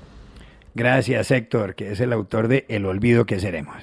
Gracias, 0.75 1.31
Héctor, 1.31 1.75
que 1.75 1.91
es 1.91 1.99
el 1.99 2.13
autor 2.13 2.47
de 2.47 2.65
El 2.67 2.85
olvido 2.85 3.25
que 3.25 3.39
seremos. 3.39 3.75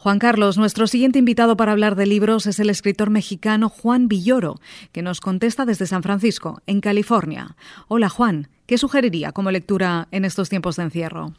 Juan 0.00 0.20
Carlos, 0.20 0.56
nuestro 0.56 0.86
siguiente 0.86 1.18
invitado 1.18 1.56
para 1.56 1.72
hablar 1.72 1.96
de 1.96 2.06
libros 2.06 2.46
es 2.46 2.60
el 2.60 2.70
escritor 2.70 3.10
mexicano 3.10 3.68
Juan 3.68 4.06
Villoro, 4.06 4.54
que 4.92 5.02
nos 5.02 5.20
contesta 5.20 5.64
desde 5.64 5.88
San 5.88 6.04
Francisco, 6.04 6.62
en 6.68 6.80
California. 6.80 7.56
Hola 7.88 8.08
Juan, 8.08 8.46
¿qué 8.66 8.78
sugeriría 8.78 9.32
como 9.32 9.50
lectura 9.50 10.06
en 10.12 10.24
estos 10.24 10.48
tiempos 10.48 10.76
de 10.76 10.84
encierro? 10.84 11.32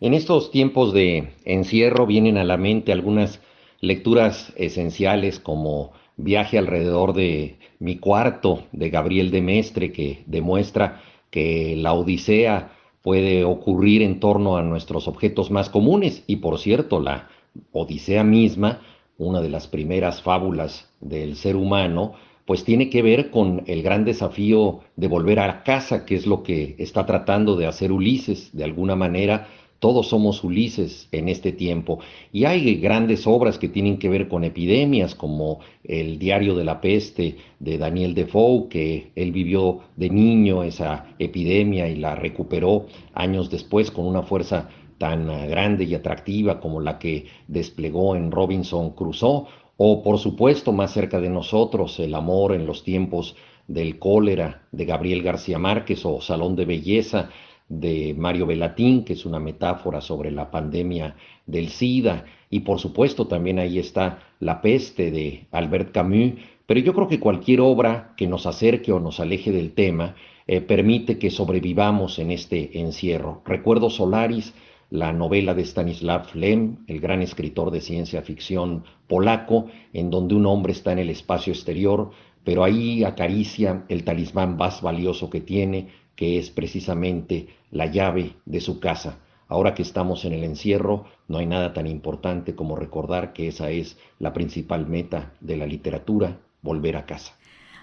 En 0.00 0.14
estos 0.14 0.50
tiempos 0.50 0.94
de 0.94 1.34
encierro 1.44 2.06
vienen 2.06 2.38
a 2.38 2.44
la 2.44 2.56
mente 2.56 2.90
algunas 2.90 3.42
lecturas 3.82 4.54
esenciales 4.56 5.38
como 5.38 5.92
Viaje 6.16 6.56
alrededor 6.56 7.12
de 7.12 7.58
mi 7.80 7.96
cuarto 7.96 8.64
de 8.72 8.88
Gabriel 8.88 9.30
de 9.30 9.42
Mestre, 9.42 9.92
que 9.92 10.24
demuestra 10.24 11.02
que 11.30 11.76
la 11.76 11.92
Odisea 11.92 12.72
puede 13.02 13.44
ocurrir 13.44 14.00
en 14.00 14.20
torno 14.20 14.56
a 14.56 14.62
nuestros 14.62 15.06
objetos 15.06 15.50
más 15.50 15.68
comunes 15.68 16.24
y 16.26 16.36
por 16.36 16.58
cierto 16.58 16.98
la 16.98 17.28
Odisea 17.72 18.24
misma, 18.24 18.80
una 19.18 19.40
de 19.40 19.48
las 19.48 19.66
primeras 19.66 20.22
fábulas 20.22 20.90
del 21.00 21.36
ser 21.36 21.56
humano, 21.56 22.14
pues 22.46 22.64
tiene 22.64 22.90
que 22.90 23.02
ver 23.02 23.30
con 23.30 23.62
el 23.66 23.82
gran 23.82 24.04
desafío 24.04 24.80
de 24.96 25.08
volver 25.08 25.38
a 25.38 25.62
casa, 25.62 26.04
que 26.04 26.16
es 26.16 26.26
lo 26.26 26.42
que 26.42 26.74
está 26.78 27.06
tratando 27.06 27.56
de 27.56 27.66
hacer 27.66 27.92
Ulises 27.92 28.50
de 28.56 28.64
alguna 28.64 28.96
manera 28.96 29.48
todos 29.80 30.08
somos 30.08 30.44
Ulises 30.44 31.08
en 31.10 31.28
este 31.28 31.52
tiempo. 31.52 31.98
Y 32.32 32.44
hay 32.44 32.76
grandes 32.76 33.26
obras 33.26 33.58
que 33.58 33.68
tienen 33.68 33.98
que 33.98 34.10
ver 34.10 34.28
con 34.28 34.44
epidemias, 34.44 35.14
como 35.14 35.60
el 35.82 36.18
Diario 36.18 36.54
de 36.54 36.64
la 36.64 36.80
Peste 36.82 37.36
de 37.58 37.78
Daniel 37.78 38.14
Defoe, 38.14 38.68
que 38.68 39.10
él 39.16 39.32
vivió 39.32 39.80
de 39.96 40.10
niño 40.10 40.62
esa 40.62 41.06
epidemia 41.18 41.88
y 41.88 41.96
la 41.96 42.14
recuperó 42.14 42.86
años 43.14 43.50
después 43.50 43.90
con 43.90 44.06
una 44.06 44.22
fuerza 44.22 44.68
tan 45.00 45.28
grande 45.48 45.84
y 45.84 45.94
atractiva 45.94 46.60
como 46.60 46.78
la 46.78 46.98
que 46.98 47.24
desplegó 47.48 48.16
en 48.16 48.30
Robinson 48.30 48.90
Crusoe, 48.90 49.46
o 49.78 50.02
por 50.02 50.18
supuesto 50.18 50.72
más 50.72 50.92
cerca 50.92 51.18
de 51.22 51.30
nosotros, 51.30 51.98
El 52.00 52.14
amor 52.14 52.52
en 52.52 52.66
los 52.66 52.84
tiempos 52.84 53.34
del 53.66 53.98
cólera 53.98 54.60
de 54.72 54.84
Gabriel 54.84 55.22
García 55.22 55.58
Márquez 55.58 56.04
o 56.04 56.20
Salón 56.20 56.54
de 56.54 56.66
Belleza 56.66 57.30
de 57.66 58.14
Mario 58.14 58.44
Velatín, 58.44 59.02
que 59.02 59.14
es 59.14 59.24
una 59.24 59.38
metáfora 59.38 60.02
sobre 60.02 60.30
la 60.30 60.50
pandemia 60.50 61.16
del 61.46 61.70
SIDA, 61.70 62.26
y 62.50 62.60
por 62.60 62.78
supuesto 62.78 63.26
también 63.26 63.58
ahí 63.58 63.78
está 63.78 64.18
La 64.38 64.60
peste 64.60 65.10
de 65.10 65.46
Albert 65.50 65.92
Camus, 65.92 66.32
pero 66.66 66.80
yo 66.80 66.92
creo 66.92 67.08
que 67.08 67.20
cualquier 67.20 67.62
obra 67.62 68.12
que 68.18 68.26
nos 68.26 68.44
acerque 68.44 68.92
o 68.92 69.00
nos 69.00 69.18
aleje 69.18 69.50
del 69.50 69.72
tema 69.72 70.14
eh, 70.46 70.60
permite 70.60 71.18
que 71.18 71.30
sobrevivamos 71.30 72.18
en 72.18 72.32
este 72.32 72.80
encierro. 72.80 73.40
Recuerdo 73.46 73.88
Solaris, 73.88 74.52
la 74.90 75.12
novela 75.12 75.54
de 75.54 75.62
Stanislav 75.62 76.34
Lem, 76.34 76.78
el 76.86 77.00
gran 77.00 77.22
escritor 77.22 77.70
de 77.70 77.80
ciencia 77.80 78.22
ficción 78.22 78.84
polaco, 79.06 79.66
en 79.92 80.10
donde 80.10 80.34
un 80.34 80.46
hombre 80.46 80.72
está 80.72 80.92
en 80.92 80.98
el 80.98 81.10
espacio 81.10 81.52
exterior, 81.52 82.10
pero 82.44 82.64
ahí 82.64 83.04
acaricia 83.04 83.84
el 83.88 84.04
talismán 84.04 84.56
más 84.56 84.82
valioso 84.82 85.30
que 85.30 85.40
tiene, 85.40 85.88
que 86.16 86.38
es 86.38 86.50
precisamente 86.50 87.48
la 87.70 87.86
llave 87.86 88.34
de 88.44 88.60
su 88.60 88.80
casa. 88.80 89.20
Ahora 89.46 89.74
que 89.74 89.82
estamos 89.82 90.24
en 90.24 90.32
el 90.32 90.44
encierro, 90.44 91.06
no 91.28 91.38
hay 91.38 91.46
nada 91.46 91.72
tan 91.72 91.86
importante 91.86 92.54
como 92.54 92.76
recordar 92.76 93.32
que 93.32 93.48
esa 93.48 93.70
es 93.70 93.98
la 94.18 94.32
principal 94.32 94.86
meta 94.86 95.32
de 95.40 95.56
la 95.56 95.66
literatura, 95.66 96.38
volver 96.62 96.96
a 96.96 97.06
casa. 97.06 97.34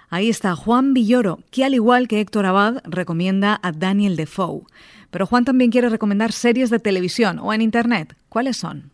Ahí 0.09 0.29
está 0.29 0.55
Juan 0.55 0.93
Villoro, 0.93 1.39
que 1.51 1.65
al 1.65 1.73
igual 1.73 2.07
que 2.07 2.21
Héctor 2.21 2.45
Abad 2.45 2.77
recomienda 2.85 3.59
a 3.61 3.73
Daniel 3.73 4.15
Defoe. 4.15 4.61
Pero 5.09 5.25
Juan 5.25 5.45
también 5.45 5.71
quiere 5.71 5.89
recomendar 5.89 6.31
series 6.31 6.69
de 6.69 6.79
televisión 6.79 7.39
o 7.39 7.53
en 7.53 7.61
Internet. 7.61 8.15
¿Cuáles 8.29 8.57
son? 8.57 8.91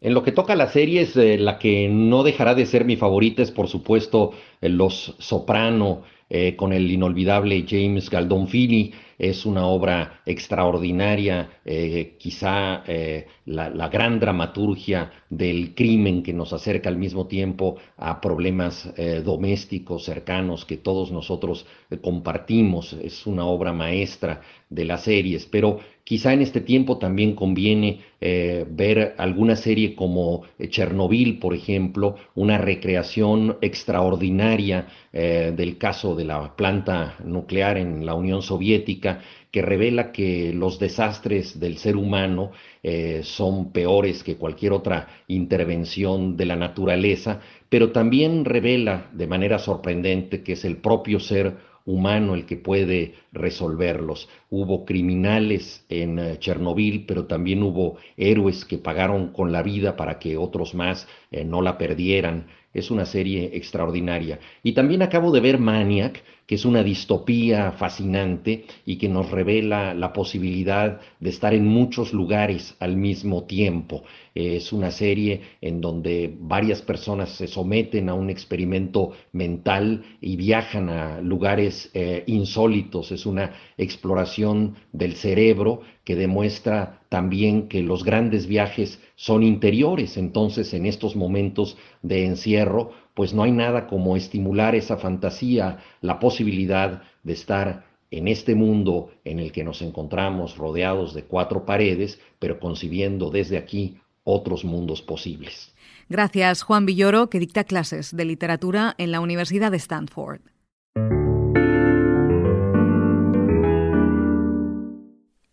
En 0.00 0.14
lo 0.14 0.22
que 0.22 0.32
toca 0.32 0.54
a 0.54 0.56
las 0.56 0.72
series, 0.72 1.14
eh, 1.16 1.36
la 1.38 1.58
que 1.58 1.88
no 1.88 2.22
dejará 2.22 2.54
de 2.54 2.64
ser 2.64 2.84
mi 2.84 2.96
favorita 2.96 3.42
es 3.42 3.50
por 3.50 3.68
supuesto 3.68 4.32
Los 4.62 5.14
Soprano, 5.18 6.02
eh, 6.32 6.54
con 6.54 6.72
el 6.72 6.88
inolvidable 6.88 7.66
James 7.68 8.08
Galdonfini. 8.08 8.92
Es 9.18 9.44
una 9.44 9.66
obra 9.66 10.22
extraordinaria, 10.24 11.60
eh, 11.64 12.14
quizá 12.20 12.84
eh, 12.86 13.26
la, 13.46 13.88
gran 13.88 14.20
dramaturgia 14.20 15.10
del 15.28 15.74
crimen 15.74 16.22
que 16.22 16.32
nos 16.32 16.52
acerca 16.52 16.88
al 16.88 16.96
mismo 16.96 17.26
tiempo 17.26 17.78
a 17.96 18.20
problemas 18.20 18.88
domésticos 19.24 20.04
cercanos 20.04 20.64
que 20.64 20.76
todos 20.76 21.10
nosotros 21.10 21.66
compartimos. 22.00 22.92
Es 22.92 23.26
una 23.26 23.44
obra 23.44 23.72
maestra 23.72 24.40
de 24.70 24.84
las 24.84 25.02
series, 25.02 25.46
pero 25.46 25.80
quizá 26.10 26.32
en 26.32 26.42
este 26.42 26.60
tiempo 26.60 26.98
también 26.98 27.36
conviene 27.36 28.00
ver 28.20 29.14
alguna 29.16 29.54
serie 29.54 29.94
como 29.94 30.42
Chernobyl, 30.58 31.38
por 31.38 31.54
ejemplo, 31.54 32.16
una 32.34 32.58
recreación 32.58 33.58
extraordinaria 33.60 34.88
del 35.12 35.78
caso 35.78 36.16
de 36.16 36.24
la 36.24 36.56
planta 36.56 37.14
nuclear 37.24 37.78
en 37.78 38.04
la 38.04 38.14
Unión 38.14 38.42
Soviética, 38.42 39.20
que 39.50 39.62
revela 39.62 40.12
que 40.12 40.52
los 40.52 40.78
desastres 40.78 41.58
del 41.58 41.78
ser 41.78 41.96
humano 41.96 42.52
eh, 42.82 43.20
son 43.24 43.72
peores 43.72 44.22
que 44.22 44.36
cualquier 44.36 44.72
otra 44.72 45.08
intervención 45.26 46.36
de 46.36 46.46
la 46.46 46.56
naturaleza, 46.56 47.40
pero 47.68 47.90
también 47.90 48.44
revela 48.44 49.10
de 49.12 49.26
manera 49.26 49.58
sorprendente 49.58 50.42
que 50.42 50.52
es 50.52 50.64
el 50.64 50.76
propio 50.76 51.20
ser 51.20 51.69
humano 51.84 52.34
el 52.34 52.46
que 52.46 52.56
puede 52.56 53.14
resolverlos. 53.32 54.28
Hubo 54.50 54.84
criminales 54.84 55.84
en 55.88 56.18
eh, 56.18 56.38
Chernobyl, 56.38 57.04
pero 57.06 57.26
también 57.26 57.62
hubo 57.62 57.96
héroes 58.16 58.64
que 58.64 58.78
pagaron 58.78 59.32
con 59.32 59.52
la 59.52 59.62
vida 59.62 59.96
para 59.96 60.18
que 60.18 60.36
otros 60.36 60.74
más 60.74 61.08
eh, 61.30 61.44
no 61.44 61.62
la 61.62 61.78
perdieran. 61.78 62.46
Es 62.72 62.90
una 62.90 63.04
serie 63.04 63.50
extraordinaria. 63.54 64.38
Y 64.62 64.72
también 64.72 65.02
acabo 65.02 65.32
de 65.32 65.40
ver 65.40 65.58
Maniac, 65.58 66.22
que 66.50 66.56
es 66.56 66.64
una 66.64 66.82
distopía 66.82 67.70
fascinante 67.70 68.64
y 68.84 68.96
que 68.96 69.08
nos 69.08 69.30
revela 69.30 69.94
la 69.94 70.12
posibilidad 70.12 71.00
de 71.20 71.30
estar 71.30 71.54
en 71.54 71.64
muchos 71.64 72.12
lugares 72.12 72.74
al 72.80 72.96
mismo 72.96 73.44
tiempo. 73.44 74.02
Es 74.34 74.72
una 74.72 74.90
serie 74.90 75.42
en 75.60 75.80
donde 75.80 76.34
varias 76.40 76.82
personas 76.82 77.28
se 77.28 77.46
someten 77.46 78.08
a 78.08 78.14
un 78.14 78.30
experimento 78.30 79.12
mental 79.30 80.02
y 80.20 80.34
viajan 80.34 80.88
a 80.88 81.20
lugares 81.20 81.88
eh, 81.94 82.24
insólitos. 82.26 83.12
Es 83.12 83.26
una 83.26 83.52
exploración 83.78 84.74
del 84.92 85.14
cerebro 85.14 85.82
que 86.02 86.16
demuestra 86.16 87.02
también 87.08 87.68
que 87.68 87.82
los 87.82 88.02
grandes 88.02 88.48
viajes 88.48 89.00
son 89.14 89.44
interiores. 89.44 90.16
Entonces, 90.16 90.74
en 90.74 90.86
estos 90.86 91.14
momentos 91.14 91.76
de 92.02 92.24
encierro, 92.26 92.90
pues 93.14 93.34
no 93.34 93.42
hay 93.42 93.52
nada 93.52 93.86
como 93.86 94.16
estimular 94.16 94.74
esa 94.74 94.96
fantasía, 94.96 95.78
la 96.00 96.18
posibilidad 96.18 97.02
de 97.22 97.32
estar 97.32 97.84
en 98.10 98.28
este 98.28 98.54
mundo 98.54 99.10
en 99.24 99.38
el 99.38 99.52
que 99.52 99.64
nos 99.64 99.82
encontramos 99.82 100.56
rodeados 100.56 101.14
de 101.14 101.24
cuatro 101.24 101.64
paredes, 101.64 102.20
pero 102.38 102.58
concibiendo 102.58 103.30
desde 103.30 103.56
aquí 103.56 103.98
otros 104.24 104.64
mundos 104.64 105.02
posibles. 105.02 105.72
Gracias, 106.08 106.62
Juan 106.62 106.86
Villoro, 106.86 107.30
que 107.30 107.38
dicta 107.38 107.64
clases 107.64 108.16
de 108.16 108.24
literatura 108.24 108.94
en 108.98 109.12
la 109.12 109.20
Universidad 109.20 109.70
de 109.70 109.76
Stanford. 109.76 110.40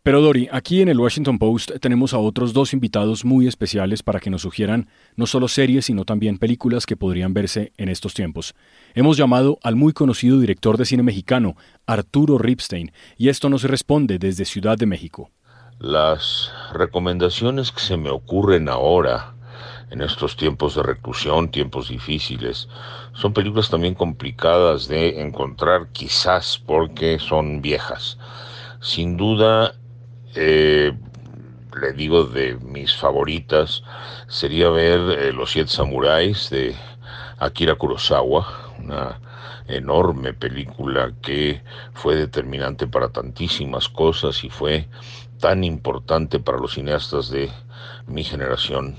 Pero 0.08 0.22
Dori, 0.22 0.48
aquí 0.54 0.82
en 0.82 0.88
el 0.88 1.02
Washington 1.02 1.38
Post 1.38 1.70
tenemos 1.82 2.14
a 2.14 2.18
otros 2.18 2.54
dos 2.54 2.72
invitados 2.72 3.26
muy 3.26 3.46
especiales 3.46 4.04
para 4.04 4.22
que 4.22 4.30
nos 4.30 4.44
sugieran 4.44 4.88
no 5.18 5.28
solo 5.28 5.50
series, 5.50 5.84
sino 5.84 6.06
también 6.06 6.38
películas 6.38 6.86
que 6.86 6.96
podrían 6.96 7.34
verse 7.34 7.74
en 7.76 7.90
estos 7.90 8.14
tiempos. 8.14 8.56
Hemos 8.94 9.18
llamado 9.18 9.60
al 9.64 9.76
muy 9.76 9.92
conocido 9.92 10.40
director 10.40 10.78
de 10.78 10.86
cine 10.86 11.04
mexicano, 11.04 11.58
Arturo 11.86 12.38
Ripstein, 12.38 12.94
y 13.18 13.28
esto 13.28 13.50
nos 13.50 13.64
responde 13.64 14.18
desde 14.18 14.46
Ciudad 14.46 14.78
de 14.78 14.86
México. 14.86 15.30
Las 15.78 16.54
recomendaciones 16.72 17.74
que 17.74 17.82
se 17.82 17.98
me 17.98 18.10
ocurren 18.10 18.70
ahora, 18.70 19.36
en 19.92 20.02
estos 20.02 20.38
tiempos 20.38 20.76
de 20.76 20.84
reclusión, 20.84 21.52
tiempos 21.52 21.90
difíciles, 21.90 22.70
son 23.12 23.34
películas 23.34 23.70
también 23.70 23.94
complicadas 23.94 24.88
de 24.88 25.22
encontrar, 25.22 25.90
quizás 25.92 26.64
porque 26.66 27.20
son 27.20 27.62
viejas. 27.62 28.18
Sin 28.80 29.18
duda, 29.18 29.74
eh, 30.36 30.94
le 31.80 31.94
digo 31.94 32.26
de 32.26 32.56
mis 32.56 32.96
favoritas, 32.96 33.84
sería 34.28 34.70
ver 34.70 35.00
eh, 35.20 35.34
Los 35.34 35.52
Siete 35.52 35.70
Samuráis 35.70 36.50
de 36.50 36.76
Akira 37.38 37.76
Kurosawa, 37.76 38.74
una 38.80 39.20
enorme 39.68 40.34
película 40.34 41.12
que 41.22 41.62
fue 41.94 42.16
determinante 42.16 42.88
para 42.88 43.10
tantísimas 43.10 43.90
cosas 43.90 44.44
y 44.44 44.50
fue 44.50 44.88
tan 45.40 45.64
importante 45.64 46.40
para 46.40 46.58
los 46.58 46.74
cineastas 46.74 47.30
de 47.30 47.50
mi 48.08 48.24
generación. 48.24 48.98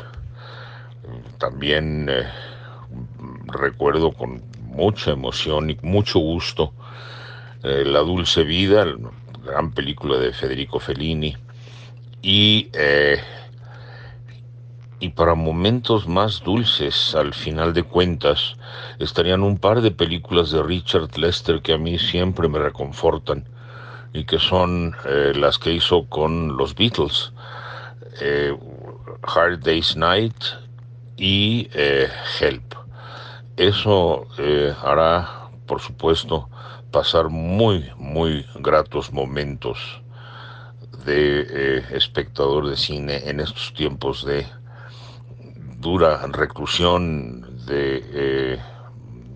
También 1.38 2.08
eh, 2.11 2.28
recuerdo 3.47 4.12
con 4.12 4.42
mucha 4.62 5.11
emoción 5.11 5.70
y 5.70 5.78
mucho 5.82 6.18
gusto 6.20 6.73
La 7.62 8.00
Dulce 8.00 8.44
Vida, 8.44 8.87
gran 9.48 9.72
película 9.72 10.18
de 10.18 10.32
Federico 10.32 10.78
Fellini. 10.78 11.36
Y, 12.22 12.68
eh, 12.72 13.20
y 15.00 15.10
para 15.10 15.34
momentos 15.34 16.06
más 16.08 16.42
dulces, 16.42 17.14
al 17.14 17.32
final 17.32 17.72
de 17.72 17.84
cuentas, 17.84 18.56
estarían 18.98 19.42
un 19.42 19.58
par 19.58 19.80
de 19.80 19.90
películas 19.90 20.50
de 20.50 20.62
Richard 20.62 21.16
Lester 21.16 21.62
que 21.62 21.72
a 21.72 21.78
mí 21.78 21.98
siempre 21.98 22.48
me 22.48 22.58
reconfortan 22.58 23.44
y 24.12 24.24
que 24.24 24.38
son 24.38 24.96
eh, 25.04 25.32
las 25.34 25.58
que 25.58 25.72
hizo 25.72 26.06
con 26.06 26.56
los 26.56 26.74
Beatles, 26.74 27.32
eh, 28.20 28.56
Hard 29.22 29.60
Day's 29.60 29.96
Night 29.96 30.34
y 31.16 31.68
Help. 32.40 32.74
Eso 33.56 34.26
hará, 34.82 35.50
por 35.66 35.80
supuesto, 35.80 36.48
pasar 36.90 37.28
muy, 37.28 37.90
muy 37.97 38.47
gratos 38.57 39.12
momentos 39.12 40.02
de 41.04 41.40
eh, 41.40 41.85
espectador 41.92 42.68
de 42.68 42.76
cine 42.76 43.28
en 43.28 43.40
estos 43.40 43.73
tiempos 43.75 44.25
de 44.25 44.47
dura 45.78 46.26
reclusión, 46.26 47.64
de 47.66 48.04
eh, 48.12 48.59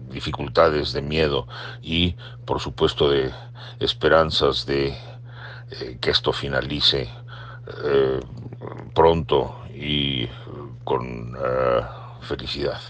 dificultades, 0.09 0.93
de 0.93 1.03
miedo 1.03 1.47
y 1.83 2.17
por 2.45 2.61
supuesto 2.61 3.11
de 3.11 3.31
esperanzas 3.81 4.67
de 4.67 4.89
eh, 4.89 5.99
que 6.01 6.11
esto 6.11 6.33
finalice 6.33 7.09
pronto 8.93 9.57
y 9.73 10.27
con 10.85 11.37
felicidad. 12.21 12.81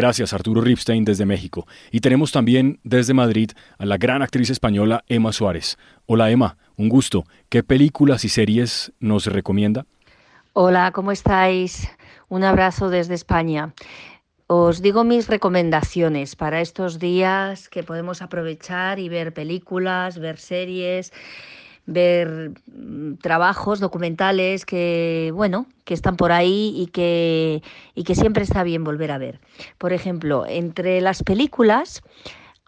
Gracias, 0.00 0.32
Arturo 0.32 0.62
Ripstein, 0.62 1.04
desde 1.04 1.26
México. 1.26 1.66
Y 1.90 2.00
tenemos 2.00 2.32
también 2.32 2.80
desde 2.84 3.12
Madrid 3.12 3.50
a 3.76 3.84
la 3.84 3.98
gran 3.98 4.22
actriz 4.22 4.48
española 4.48 5.04
Emma 5.08 5.30
Suárez. 5.30 5.76
Hola, 6.06 6.30
Emma, 6.30 6.56
un 6.76 6.88
gusto. 6.88 7.24
¿Qué 7.50 7.62
películas 7.62 8.24
y 8.24 8.30
series 8.30 8.94
nos 8.98 9.26
recomienda? 9.26 9.84
Hola, 10.54 10.92
¿cómo 10.92 11.12
estáis? 11.12 11.86
Un 12.30 12.44
abrazo 12.44 12.88
desde 12.88 13.12
España. 13.12 13.74
Os 14.46 14.80
digo 14.80 15.04
mis 15.04 15.28
recomendaciones 15.28 16.34
para 16.34 16.62
estos 16.62 16.98
días 16.98 17.68
que 17.68 17.82
podemos 17.82 18.22
aprovechar 18.22 18.98
y 18.98 19.10
ver 19.10 19.34
películas, 19.34 20.18
ver 20.18 20.38
series 20.38 21.12
ver 21.86 22.52
mm, 22.66 23.14
trabajos 23.16 23.80
documentales 23.80 24.64
que, 24.64 25.32
bueno, 25.34 25.66
que 25.84 25.94
están 25.94 26.16
por 26.16 26.32
ahí 26.32 26.74
y 26.76 26.86
que, 26.88 27.62
y 27.94 28.04
que 28.04 28.14
siempre 28.14 28.44
está 28.44 28.62
bien 28.62 28.84
volver 28.84 29.10
a 29.12 29.18
ver. 29.18 29.40
Por 29.78 29.92
ejemplo, 29.92 30.46
entre 30.46 31.00
las 31.00 31.22
películas, 31.22 32.02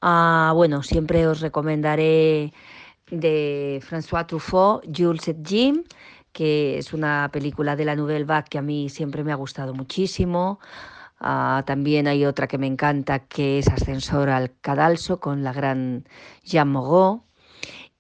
ah, 0.01 0.53
bueno, 0.55 0.83
siempre 0.83 1.27
os 1.27 1.40
recomendaré 1.40 2.53
de 3.11 3.81
François 3.83 4.27
Truffaut, 4.27 4.85
Jules 4.94 5.29
et 5.29 5.46
Jim, 5.46 5.85
que 6.33 6.79
es 6.79 6.92
una 6.92 7.29
película 7.33 7.77
de 7.77 7.85
la 7.85 7.94
Nouvelle 7.94 8.25
Vague 8.25 8.48
que 8.51 8.59
a 8.59 8.62
mí 8.62 8.88
siempre 8.88 9.22
me 9.22 9.33
ha 9.33 9.37
gustado 9.37 9.75
muchísimo. 9.75 10.59
Ah, 11.20 11.62
también 11.66 12.09
hay 12.09 12.25
otra 12.25 12.48
que 12.48 12.59
me 12.59 12.66
encanta 12.66 13.20
que 13.20 13.59
es 13.59 13.68
Ascensor 13.68 14.29
al 14.31 14.53
Cadalso 14.61 15.20
con 15.20 15.44
la 15.44 15.53
gran 15.53 16.09
Jean 16.42 16.68
Moreau. 16.68 17.22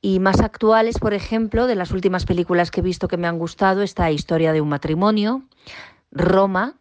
Y 0.04 0.18
más 0.18 0.40
actuales, 0.40 0.98
por 0.98 1.14
ejemplo, 1.14 1.68
de 1.68 1.76
las 1.76 1.92
últimas 1.92 2.26
películas 2.26 2.72
que 2.72 2.80
he 2.80 2.82
visto 2.82 3.06
que 3.06 3.16
me 3.16 3.28
han 3.28 3.38
gustado, 3.38 3.82
está 3.82 4.10
Historia 4.10 4.52
de 4.52 4.60
un 4.60 4.68
matrimonio, 4.68 5.42
Roma, 6.10 6.74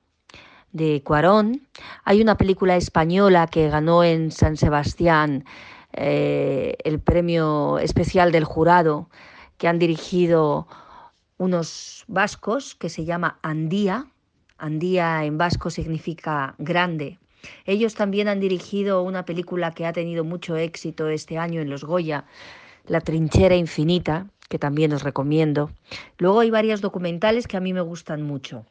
de 0.72 1.04
Cuarón. 1.04 1.68
Hay 2.04 2.20
una 2.20 2.36
película 2.36 2.76
española 2.78 3.46
que 3.46 3.70
ganó 3.70 4.04
en 4.04 4.32
San 4.32 4.58
Sebastián 4.58 5.46
eh, 5.94 6.78
el 6.84 7.00
premio 7.00 7.78
especial 7.78 8.32
del 8.32 8.44
jurado, 8.44 9.08
que 9.60 9.68
han 9.68 9.78
dirigido 9.78 10.68
unos 11.38 12.06
vascos, 12.08 12.74
que 12.74 12.90
se 12.90 13.06
llama 13.06 13.38
Andía. 13.44 14.08
Andía 14.58 15.26
en 15.26 15.38
vasco 15.38 15.70
significa 15.70 16.56
grande. 16.58 17.20
Ellos 17.66 17.94
también 17.94 18.28
han 18.28 18.40
dirigido 18.40 19.04
una 19.04 19.26
película 19.26 19.72
que 19.74 19.86
ha 19.86 19.94
tenido 19.94 20.24
mucho 20.24 20.56
éxito 20.56 21.08
este 21.10 21.38
año 21.38 21.62
en 21.62 21.70
los 21.70 21.84
Goya, 21.84 22.26
la 22.86 23.02
trinchera 23.02 23.56
infinita, 23.56 24.28
que 24.50 24.60
también 24.60 24.94
os 24.94 25.04
recomiendo. 25.04 25.72
Luego 26.18 26.42
hay 26.42 26.50
varios 26.50 26.82
documentales 26.82 27.48
que 27.48 27.58
a 27.58 27.62
mí 27.62 27.74
me 27.74 27.82
gustan 27.82 28.22
mucho. 28.22 28.66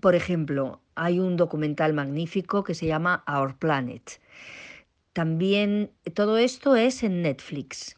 Por 0.00 0.14
ejemplo, 0.14 0.80
hay 0.94 1.18
un 1.18 1.36
documental 1.36 1.94
magnífico 1.94 2.64
que 2.64 2.74
se 2.74 2.86
llama 2.86 3.24
Our 3.26 3.56
Planet. 3.56 4.20
También 5.12 5.90
todo 6.14 6.36
esto 6.36 6.76
es 6.76 7.02
en 7.02 7.22
Netflix. 7.22 7.96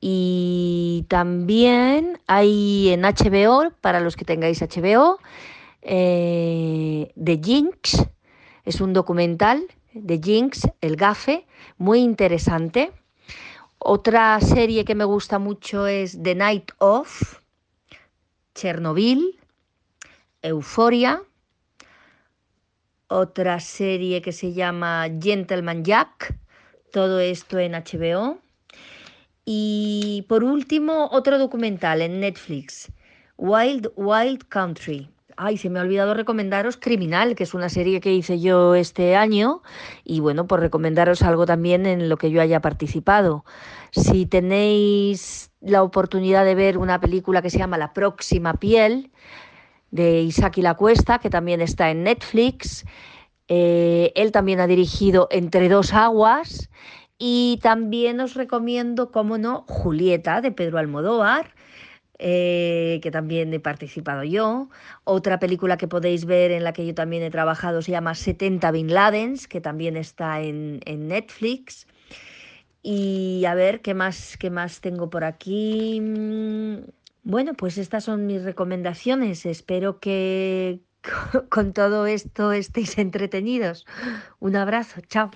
Y 0.00 1.04
también 1.08 2.20
hay 2.26 2.90
en 2.90 3.02
HBO, 3.02 3.72
para 3.80 4.00
los 4.00 4.16
que 4.16 4.24
tengáis 4.24 4.62
HBO, 4.62 5.18
eh, 5.82 7.12
The 7.22 7.40
Jinx. 7.42 8.06
Es 8.64 8.80
un 8.80 8.92
documental 8.92 9.66
de 9.92 10.20
Jinx, 10.22 10.68
el 10.80 10.96
gafe, 10.96 11.46
muy 11.76 12.00
interesante. 12.00 12.92
Otra 13.82 14.38
serie 14.42 14.84
que 14.84 14.94
me 14.94 15.04
gusta 15.04 15.38
mucho 15.38 15.86
es 15.86 16.22
The 16.22 16.34
Night 16.34 16.72
Of, 16.78 17.40
Chernobyl, 18.54 19.40
Euforia. 20.42 21.22
Otra 23.08 23.58
serie 23.58 24.20
que 24.20 24.32
se 24.32 24.52
llama 24.52 25.08
Gentleman 25.18 25.82
Jack, 25.82 26.36
todo 26.92 27.20
esto 27.20 27.58
en 27.58 27.72
HBO. 27.72 28.38
Y 29.46 30.26
por 30.28 30.44
último, 30.44 31.08
otro 31.10 31.38
documental 31.38 32.02
en 32.02 32.20
Netflix, 32.20 32.92
Wild 33.38 33.90
Wild 33.96 34.46
Country, 34.48 35.08
Ay, 35.42 35.56
se 35.56 35.70
me 35.70 35.78
ha 35.78 35.82
olvidado 35.82 36.12
recomendaros 36.12 36.76
Criminal, 36.76 37.34
que 37.34 37.44
es 37.44 37.54
una 37.54 37.70
serie 37.70 38.02
que 38.02 38.12
hice 38.12 38.40
yo 38.40 38.74
este 38.74 39.16
año. 39.16 39.62
Y 40.04 40.20
bueno, 40.20 40.46
pues 40.46 40.60
recomendaros 40.60 41.22
algo 41.22 41.46
también 41.46 41.86
en 41.86 42.10
lo 42.10 42.18
que 42.18 42.30
yo 42.30 42.42
haya 42.42 42.60
participado. 42.60 43.46
Si 43.90 44.26
tenéis 44.26 45.50
la 45.62 45.82
oportunidad 45.82 46.44
de 46.44 46.54
ver 46.54 46.76
una 46.76 47.00
película 47.00 47.40
que 47.40 47.48
se 47.48 47.56
llama 47.56 47.78
La 47.78 47.94
próxima 47.94 48.52
piel, 48.52 49.12
de 49.90 50.20
Isaki 50.20 50.60
La 50.60 50.74
Cuesta, 50.74 51.20
que 51.20 51.30
también 51.30 51.62
está 51.62 51.90
en 51.90 52.04
Netflix. 52.04 52.84
Eh, 53.48 54.12
él 54.16 54.32
también 54.32 54.60
ha 54.60 54.66
dirigido 54.66 55.26
Entre 55.30 55.70
dos 55.70 55.94
aguas. 55.94 56.68
Y 57.16 57.60
también 57.62 58.20
os 58.20 58.34
recomiendo, 58.34 59.10
como 59.10 59.38
no, 59.38 59.64
Julieta, 59.68 60.42
de 60.42 60.52
Pedro 60.52 60.76
Almodóvar 60.76 61.54
eh, 62.22 63.00
que 63.02 63.10
también 63.10 63.52
he 63.54 63.60
participado 63.60 64.24
yo. 64.24 64.68
Otra 65.04 65.38
película 65.38 65.78
que 65.78 65.88
podéis 65.88 66.26
ver 66.26 66.50
en 66.50 66.64
la 66.64 66.74
que 66.74 66.86
yo 66.86 66.94
también 66.94 67.22
he 67.22 67.30
trabajado 67.30 67.80
se 67.80 67.92
llama 67.92 68.14
70 68.14 68.70
Bin 68.72 68.92
Ladens, 68.92 69.48
que 69.48 69.62
también 69.62 69.96
está 69.96 70.42
en, 70.42 70.80
Netflix. 70.84 71.86
Y 72.82 73.44
a 73.46 73.54
ver, 73.54 73.80
¿qué 73.80 73.94
más, 73.94 74.36
¿qué 74.36 74.50
más 74.50 74.82
tengo 74.82 75.08
por 75.08 75.24
aquí? 75.24 75.98
Mm, 76.02 76.80
bueno, 77.22 77.54
pues 77.54 77.78
estas 77.78 78.04
son 78.04 78.26
mis 78.26 78.42
recomendaciones. 78.42 79.46
Espero 79.46 79.98
que, 79.98 80.80
con 81.48 81.72
todo 81.72 82.06
esto 82.06 82.52
estéis 82.52 82.98
entretenidos. 82.98 83.86
Un 84.40 84.56
abrazo, 84.56 85.00
chao. 85.08 85.30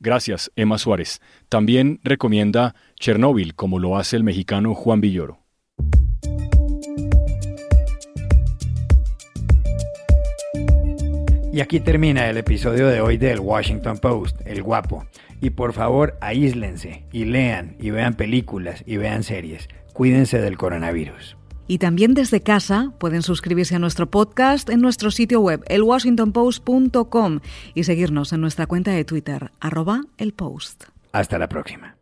Gracias, 0.00 0.50
Emma 0.56 0.78
Suárez. 0.78 1.20
También 1.48 2.00
recomienda 2.02 2.74
Chernóbil, 2.96 3.54
como 3.54 3.78
lo 3.78 3.96
hace 3.96 4.16
el 4.16 4.24
mexicano 4.24 4.74
Juan 4.74 5.00
Villoro. 5.00 5.43
Y 11.54 11.60
aquí 11.60 11.78
termina 11.78 12.28
el 12.28 12.36
episodio 12.36 12.88
de 12.88 13.00
hoy 13.00 13.16
del 13.16 13.38
Washington 13.38 13.98
Post, 13.98 14.40
El 14.44 14.60
Guapo. 14.60 15.06
Y 15.40 15.50
por 15.50 15.72
favor, 15.72 16.18
aíslense 16.20 17.04
y 17.12 17.26
lean 17.26 17.76
y 17.78 17.90
vean 17.90 18.14
películas 18.14 18.82
y 18.86 18.96
vean 18.96 19.22
series. 19.22 19.68
Cuídense 19.92 20.40
del 20.40 20.56
coronavirus. 20.56 21.36
Y 21.68 21.78
también 21.78 22.14
desde 22.14 22.40
casa 22.40 22.92
pueden 22.98 23.22
suscribirse 23.22 23.76
a 23.76 23.78
nuestro 23.78 24.10
podcast 24.10 24.68
en 24.68 24.80
nuestro 24.80 25.12
sitio 25.12 25.40
web, 25.40 25.62
elwashingtonpost.com, 25.68 27.38
y 27.72 27.84
seguirnos 27.84 28.32
en 28.32 28.40
nuestra 28.40 28.66
cuenta 28.66 28.90
de 28.90 29.04
Twitter, 29.04 29.52
arroba 29.60 30.00
el 30.18 30.32
post. 30.32 30.86
Hasta 31.12 31.38
la 31.38 31.48
próxima. 31.48 31.93